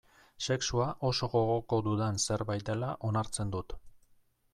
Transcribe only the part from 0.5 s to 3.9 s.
Sexua oso gogoko dudan zerbait dela onartzen dut.